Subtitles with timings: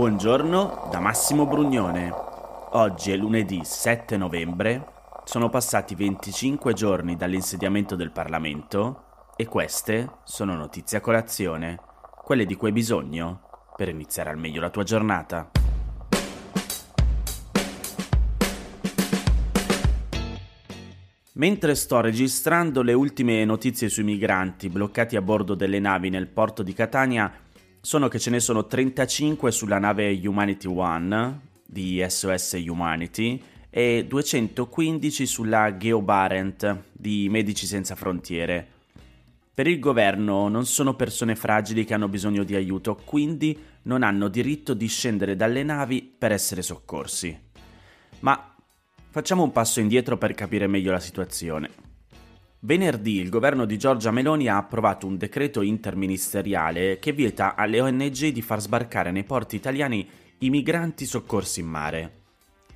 [0.00, 2.10] Buongiorno da Massimo Brugnone.
[2.70, 4.86] Oggi è lunedì 7 novembre,
[5.24, 11.78] sono passati 25 giorni dall'insediamento del Parlamento e queste sono notizie a colazione,
[12.24, 13.42] quelle di cui hai bisogno
[13.76, 15.50] per iniziare al meglio la tua giornata.
[21.34, 26.62] Mentre sto registrando le ultime notizie sui migranti bloccati a bordo delle navi nel porto
[26.62, 27.30] di Catania,
[27.80, 35.26] sono che ce ne sono 35 sulla nave Humanity One di SOS Humanity e 215
[35.26, 38.66] sulla GeoBarent di Medici Senza Frontiere.
[39.52, 44.28] Per il governo non sono persone fragili che hanno bisogno di aiuto, quindi non hanno
[44.28, 47.38] diritto di scendere dalle navi per essere soccorsi.
[48.20, 48.50] Ma
[49.12, 51.89] Facciamo un passo indietro per capire meglio la situazione.
[52.62, 58.28] Venerdì il governo di Giorgia Meloni ha approvato un decreto interministeriale che vieta alle ONG
[58.28, 60.06] di far sbarcare nei porti italiani
[60.40, 62.12] i migranti soccorsi in mare.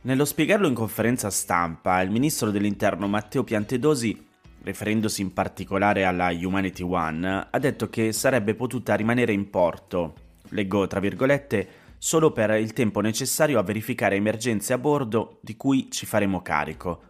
[0.00, 4.26] Nello spiegarlo in conferenza stampa, il ministro dell'interno Matteo Piantedosi,
[4.64, 10.14] riferendosi in particolare alla Humanity One, ha detto che sarebbe potuta rimanere in porto,
[10.48, 15.88] leggo tra virgolette, solo per il tempo necessario a verificare emergenze a bordo di cui
[15.88, 17.02] ci faremo carico.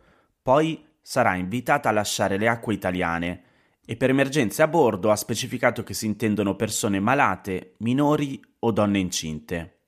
[0.42, 3.42] Poi sarà invitata a lasciare le acque italiane
[3.87, 8.98] e per emergenze a bordo ha specificato che si intendono persone malate, minori o donne
[8.98, 9.79] incinte.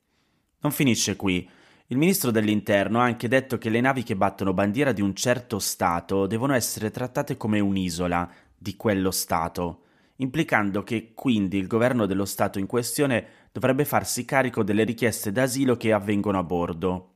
[0.61, 1.47] Non finisce qui.
[1.89, 5.59] Il ministro dell'Interno ha anche detto che le navi che battono bandiera di un certo
[5.59, 8.27] Stato devono essere trattate come un'isola
[8.57, 9.83] di quello Stato
[10.21, 15.77] implicando che quindi il governo dello Stato in questione dovrebbe farsi carico delle richieste d'asilo
[15.77, 17.10] che avvengono a bordo.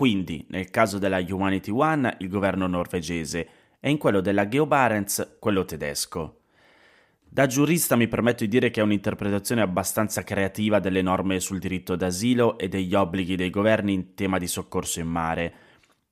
[0.00, 3.48] Quindi, nel caso della Humanity One, il governo norvegese
[3.78, 6.38] e in quello della GeoBarents, quello tedesco.
[7.20, 11.96] Da giurista mi permetto di dire che è un'interpretazione abbastanza creativa delle norme sul diritto
[11.96, 15.54] d'asilo e degli obblighi dei governi in tema di soccorso in mare,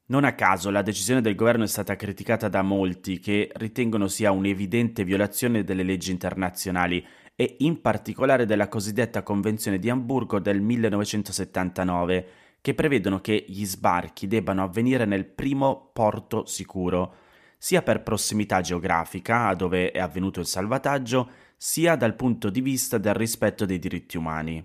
[0.08, 4.32] non a caso la decisione del governo è stata criticata da molti che ritengono sia
[4.32, 7.02] un'evidente violazione delle leggi internazionali
[7.34, 14.26] e in particolare della cosiddetta Convenzione di Amburgo del 1979, che prevedono che gli sbarchi
[14.26, 17.14] debbano avvenire nel primo porto sicuro,
[17.58, 23.14] sia per prossimità geografica dove è avvenuto il salvataggio, sia dal punto di vista del
[23.14, 24.64] rispetto dei diritti umani.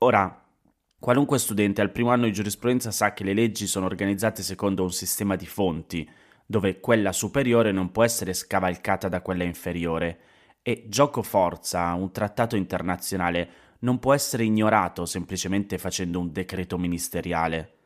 [0.00, 0.42] Ora,
[1.02, 4.92] Qualunque studente al primo anno di giurisprudenza sa che le leggi sono organizzate secondo un
[4.92, 6.08] sistema di fonti,
[6.46, 10.20] dove quella superiore non può essere scavalcata da quella inferiore,
[10.62, 13.50] e gioco forza, un trattato internazionale,
[13.82, 17.76] non può essere ignorato semplicemente facendo un decreto ministeriale.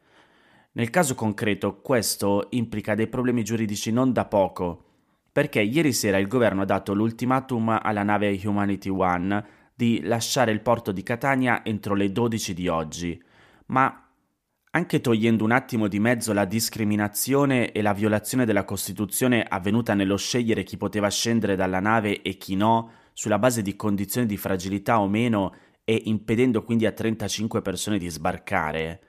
[0.72, 4.84] Nel caso concreto questo implica dei problemi giuridici non da poco,
[5.32, 10.60] perché ieri sera il governo ha dato l'ultimatum alla nave Humanity One di lasciare il
[10.60, 13.22] porto di Catania entro le 12 di oggi,
[13.66, 14.06] ma
[14.70, 20.18] anche togliendo un attimo di mezzo la discriminazione e la violazione della Costituzione avvenuta nello
[20.18, 25.00] scegliere chi poteva scendere dalla nave e chi no, sulla base di condizioni di fragilità
[25.00, 25.54] o meno,
[25.86, 29.00] e impedendo quindi a 35 persone di sbarcare,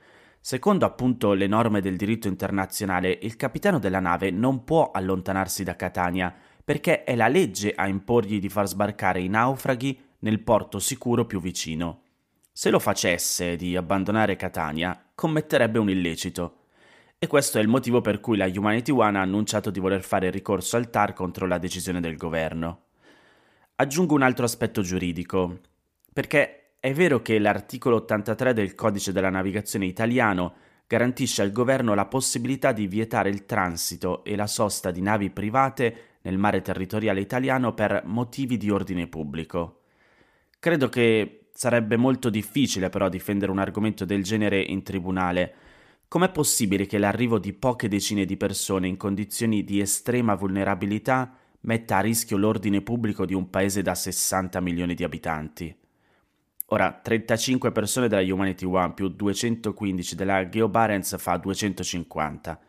[0.48, 5.76] Secondo appunto le norme del diritto internazionale, il capitano della nave non può allontanarsi da
[5.76, 6.34] Catania
[6.64, 11.42] perché è la legge a imporgli di far sbarcare i naufraghi nel porto sicuro più
[11.42, 12.04] vicino.
[12.50, 16.59] Se lo facesse di abbandonare Catania, commetterebbe un illecito.
[17.20, 20.30] E questo è il motivo per cui la Humanity One ha annunciato di voler fare
[20.30, 22.84] ricorso al TAR contro la decisione del governo.
[23.76, 25.59] Aggiungo un altro aspetto giuridico,
[26.14, 30.54] perché è vero che l'articolo 83 del Codice della Navigazione italiano
[30.86, 36.18] garantisce al governo la possibilità di vietare il transito e la sosta di navi private
[36.22, 39.82] nel mare territoriale italiano per motivi di ordine pubblico.
[40.60, 45.54] Credo che sarebbe molto difficile però difendere un argomento del genere in tribunale.
[46.08, 51.98] Com'è possibile che l'arrivo di poche decine di persone in condizioni di estrema vulnerabilità metta
[51.98, 55.76] a rischio l'ordine pubblico di un paese da 60 milioni di abitanti?
[56.72, 62.59] Ora, 35 persone della Humanity One più 215 della GeoBarents fa 250.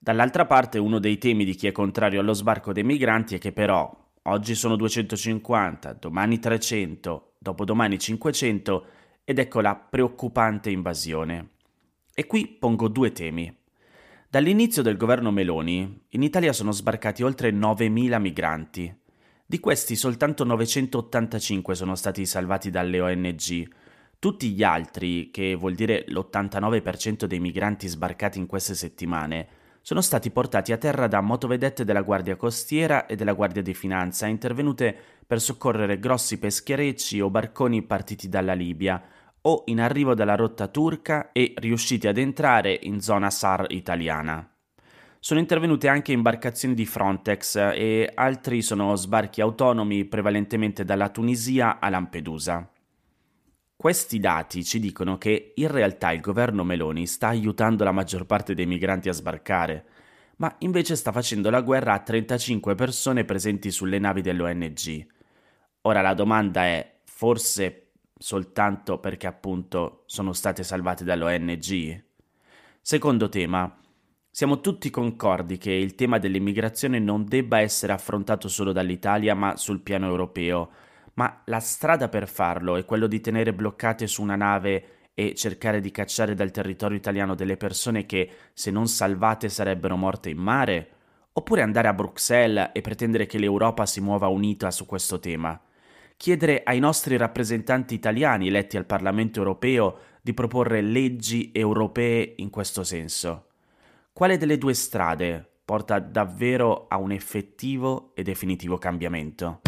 [0.00, 3.52] Dall'altra parte uno dei temi di chi è contrario allo sbarco dei migranti è che
[3.52, 3.88] però
[4.22, 8.86] oggi sono 250, domani 300, dopodomani 500
[9.24, 11.50] ed ecco la preoccupante invasione.
[12.14, 13.54] E qui pongo due temi.
[14.28, 18.96] Dall'inizio del governo Meloni, in Italia sono sbarcati oltre 9.000 migranti,
[19.44, 23.68] di questi soltanto 985 sono stati salvati dalle ONG,
[24.22, 29.48] Tutti gli altri, che vuol dire l'89% dei migranti sbarcati in queste settimane,
[29.80, 34.28] sono stati portati a terra da motovedette della Guardia Costiera e della Guardia di Finanza,
[34.28, 39.02] intervenute per soccorrere grossi pescherecci o barconi partiti dalla Libia
[39.40, 44.46] o in arrivo dalla rotta turca e riusciti ad entrare in zona SAR italiana.
[45.18, 51.88] Sono intervenute anche imbarcazioni di Frontex e altri sono sbarchi autonomi prevalentemente dalla Tunisia a
[51.88, 52.70] Lampedusa.
[53.74, 58.52] Questi dati ci dicono che in realtà il governo Meloni sta aiutando la maggior parte
[58.52, 59.86] dei migranti a sbarcare,
[60.36, 65.11] ma invece sta facendo la guerra a 35 persone presenti sulle navi dell'ONG.
[65.84, 72.04] Ora la domanda è, forse soltanto perché appunto sono state salvate dall'ONG?
[72.80, 73.80] Secondo tema,
[74.30, 79.80] siamo tutti concordi che il tema dell'immigrazione non debba essere affrontato solo dall'Italia ma sul
[79.80, 80.70] piano europeo,
[81.14, 85.80] ma la strada per farlo è quello di tenere bloccate su una nave e cercare
[85.80, 90.90] di cacciare dal territorio italiano delle persone che, se non salvate, sarebbero morte in mare?
[91.32, 95.60] Oppure andare a Bruxelles e pretendere che l'Europa si muova unita su questo tema?
[96.22, 102.84] Chiedere ai nostri rappresentanti italiani eletti al Parlamento europeo di proporre leggi europee in questo
[102.84, 103.46] senso?
[104.12, 109.62] Quale delle due strade porta davvero a un effettivo e definitivo cambiamento?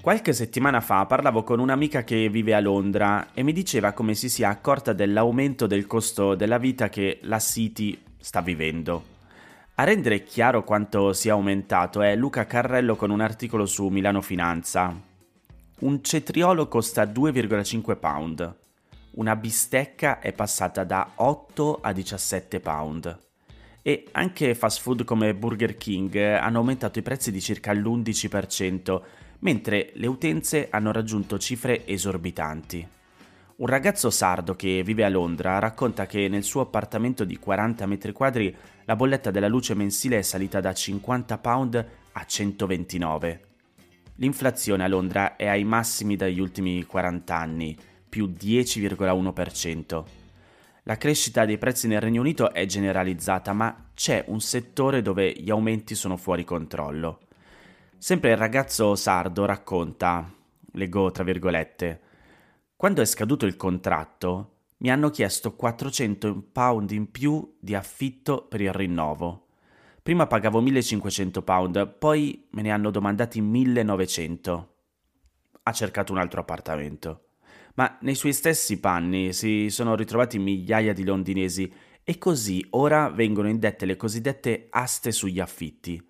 [0.00, 4.30] Qualche settimana fa parlavo con un'amica che vive a Londra e mi diceva come si
[4.30, 9.18] sia accorta dell'aumento del costo della vita che la City sta vivendo.
[9.80, 14.94] A rendere chiaro quanto sia aumentato è Luca Carrello con un articolo su Milano Finanza.
[15.78, 18.56] Un cetriolo costa 2,5 pound.
[19.12, 23.18] Una bistecca è passata da 8 a 17 pound.
[23.80, 29.00] E anche fast food come Burger King hanno aumentato i prezzi di circa l'11%,
[29.38, 32.86] mentre le utenze hanno raggiunto cifre esorbitanti.
[33.60, 38.10] Un ragazzo sardo che vive a Londra racconta che nel suo appartamento di 40 metri
[38.10, 43.40] quadri la bolletta della luce mensile è salita da 50 pound a 129.
[44.14, 47.76] L'inflazione a Londra è ai massimi dagli ultimi 40 anni,
[48.08, 50.04] più 10,1%.
[50.84, 55.50] La crescita dei prezzi nel Regno Unito è generalizzata, ma c'è un settore dove gli
[55.50, 57.20] aumenti sono fuori controllo.
[57.98, 60.32] Sempre il ragazzo sardo racconta,
[60.72, 62.08] leggo tra virgolette,
[62.80, 68.62] quando è scaduto il contratto mi hanno chiesto 400 pound in più di affitto per
[68.62, 69.48] il rinnovo.
[70.02, 74.74] Prima pagavo 1500 pound, poi me ne hanno domandati 1900.
[75.62, 77.24] Ha cercato un altro appartamento.
[77.74, 81.70] Ma nei suoi stessi panni si sono ritrovati migliaia di londinesi
[82.02, 86.02] e così ora vengono indette le cosiddette aste sugli affitti.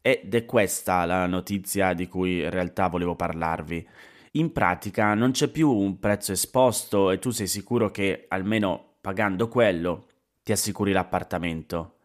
[0.00, 3.88] Ed è questa la notizia di cui in realtà volevo parlarvi.
[4.34, 9.46] In pratica non c'è più un prezzo esposto e tu sei sicuro che almeno pagando
[9.46, 10.06] quello
[10.42, 11.98] ti assicuri l'appartamento.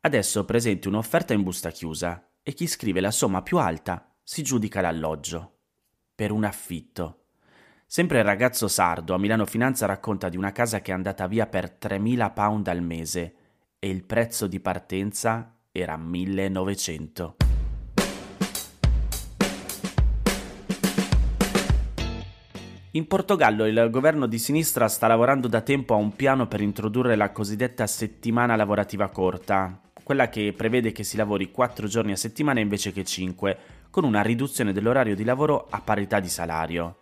[0.00, 4.82] Adesso presenti un'offerta in busta chiusa e chi scrive la somma più alta si giudica
[4.82, 5.60] l'alloggio.
[6.14, 7.24] Per un affitto.
[7.86, 11.46] Sempre il ragazzo sardo a Milano Finanza racconta di una casa che è andata via
[11.46, 13.34] per 3.000 pound al mese
[13.78, 17.36] e il prezzo di partenza era 1900.
[22.94, 27.14] In Portogallo il governo di sinistra sta lavorando da tempo a un piano per introdurre
[27.14, 32.58] la cosiddetta settimana lavorativa corta, quella che prevede che si lavori 4 giorni a settimana
[32.58, 33.58] invece che 5,
[33.90, 36.96] con una riduzione dell'orario di lavoro a parità di salario.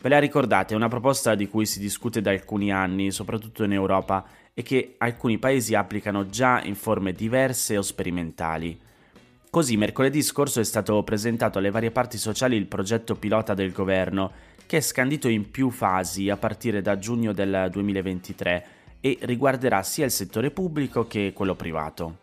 [0.00, 3.74] Ve la ricordate, è una proposta di cui si discute da alcuni anni, soprattutto in
[3.74, 8.76] Europa, e che alcuni paesi applicano già in forme diverse o sperimentali.
[9.48, 14.32] Così mercoledì scorso è stato presentato alle varie parti sociali il progetto pilota del governo,
[14.72, 18.66] che è scandito in più fasi a partire da giugno del 2023
[19.00, 22.20] e riguarderà sia il settore pubblico che quello privato.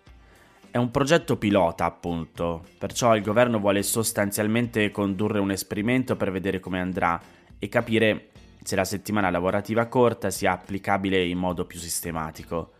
[0.72, 6.60] È un progetto pilota, appunto, perciò il governo vuole sostanzialmente condurre un esperimento per vedere
[6.60, 7.22] come andrà
[7.60, 8.30] e capire
[8.64, 12.72] se la settimana lavorativa corta sia applicabile in modo più sistematico.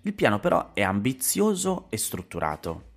[0.00, 2.90] Il piano però è ambizioso e strutturato.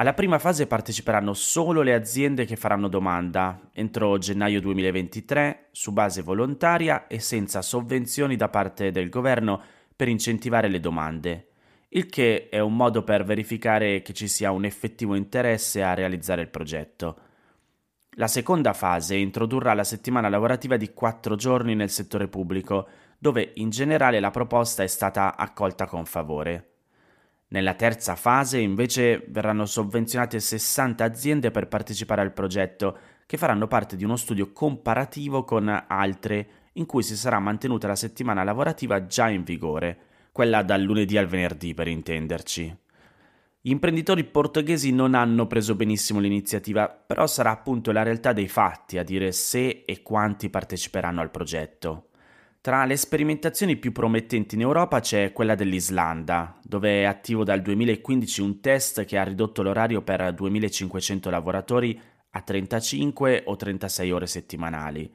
[0.00, 6.22] Alla prima fase parteciperanno solo le aziende che faranno domanda entro gennaio 2023 su base
[6.22, 9.60] volontaria e senza sovvenzioni da parte del governo
[9.96, 11.48] per incentivare le domande,
[11.88, 16.42] il che è un modo per verificare che ci sia un effettivo interesse a realizzare
[16.42, 17.18] il progetto.
[18.10, 22.86] La seconda fase introdurrà la settimana lavorativa di quattro giorni nel settore pubblico,
[23.18, 26.77] dove in generale la proposta è stata accolta con favore.
[27.50, 33.96] Nella terza fase invece verranno sovvenzionate 60 aziende per partecipare al progetto, che faranno parte
[33.96, 39.28] di uno studio comparativo con altre in cui si sarà mantenuta la settimana lavorativa già
[39.30, 39.98] in vigore,
[40.30, 42.76] quella dal lunedì al venerdì per intenderci.
[43.60, 48.98] Gli imprenditori portoghesi non hanno preso benissimo l'iniziativa, però sarà appunto la realtà dei fatti
[48.98, 52.07] a dire se e quanti parteciperanno al progetto.
[52.60, 58.40] Tra le sperimentazioni più promettenti in Europa c'è quella dell'Islanda, dove è attivo dal 2015
[58.40, 61.98] un test che ha ridotto l'orario per 2500 lavoratori
[62.30, 65.10] a 35 o 36 ore settimanali.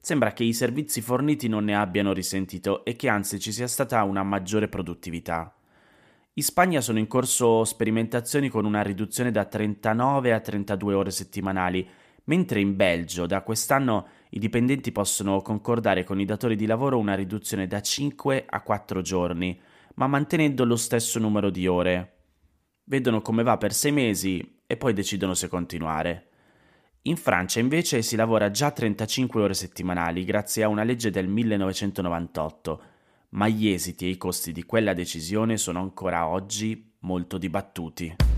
[0.00, 4.02] Sembra che i servizi forniti non ne abbiano risentito e che anzi ci sia stata
[4.02, 5.54] una maggiore produttività.
[6.34, 11.88] In Spagna sono in corso sperimentazioni con una riduzione da 39 a 32 ore settimanali,
[12.28, 17.14] mentre in Belgio da quest'anno i dipendenti possono concordare con i datori di lavoro una
[17.14, 19.58] riduzione da 5 a 4 giorni,
[19.94, 22.16] ma mantenendo lo stesso numero di ore.
[22.84, 26.26] Vedono come va per 6 mesi e poi decidono se continuare.
[27.02, 32.82] In Francia invece si lavora già 35 ore settimanali grazie a una legge del 1998,
[33.30, 38.37] ma gli esiti e i costi di quella decisione sono ancora oggi molto dibattuti.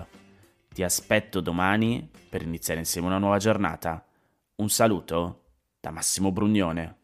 [0.73, 4.05] Ti aspetto domani per iniziare insieme una nuova giornata.
[4.55, 5.43] Un saluto
[5.79, 7.00] da Massimo Brugnone.